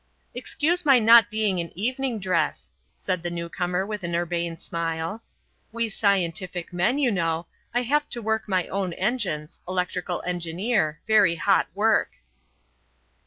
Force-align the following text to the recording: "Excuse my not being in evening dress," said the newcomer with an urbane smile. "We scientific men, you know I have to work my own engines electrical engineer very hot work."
"Excuse 0.33 0.83
my 0.83 0.97
not 0.97 1.29
being 1.29 1.59
in 1.59 1.71
evening 1.77 2.17
dress," 2.17 2.71
said 2.95 3.21
the 3.21 3.29
newcomer 3.29 3.85
with 3.85 4.03
an 4.03 4.15
urbane 4.15 4.57
smile. 4.57 5.21
"We 5.71 5.89
scientific 5.89 6.73
men, 6.73 6.97
you 6.97 7.11
know 7.11 7.45
I 7.71 7.83
have 7.83 8.09
to 8.09 8.19
work 8.19 8.47
my 8.49 8.65
own 8.69 8.93
engines 8.93 9.61
electrical 9.67 10.23
engineer 10.25 11.01
very 11.05 11.35
hot 11.35 11.67
work." 11.75 12.13